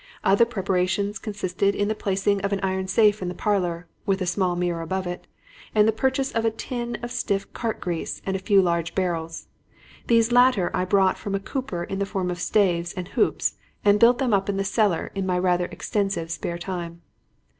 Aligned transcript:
Other 0.23 0.45
preparations 0.45 1.19
consisted 1.19 1.75
in 1.75 1.87
the 1.87 1.93
placing, 1.93 2.41
of 2.41 2.51
an 2.51 2.59
iron 2.61 2.87
safe 2.87 3.21
in 3.21 3.27
the 3.27 3.35
parlor 3.35 3.85
(with 4.03 4.19
a 4.19 4.25
small 4.25 4.55
mirror 4.55 4.81
above 4.81 5.05
it) 5.05 5.27
and 5.75 5.87
the 5.87 5.91
purchase 5.91 6.31
of 6.31 6.43
a 6.43 6.49
tin 6.49 6.95
of 7.03 7.11
stiff 7.11 7.53
cart 7.53 7.79
grease 7.79 8.19
and 8.25 8.35
a 8.35 8.39
few 8.39 8.63
large 8.63 8.95
barrels. 8.95 9.45
These 10.07 10.31
latter 10.31 10.71
I 10.75 10.85
bought 10.85 11.19
from 11.19 11.35
a 11.35 11.39
cooper 11.39 11.83
in 11.83 11.99
the 11.99 12.07
form 12.07 12.31
of 12.31 12.39
staves 12.39 12.93
and 12.93 13.09
hoops, 13.09 13.57
and 13.85 13.99
built 13.99 14.17
them 14.17 14.33
up 14.33 14.49
in 14.49 14.57
the 14.57 14.63
cellar 14.63 15.11
in 15.13 15.27
my 15.27 15.37
rather 15.37 15.65
extensive 15.65 16.31
spare 16.31 16.57
time. 16.57 17.03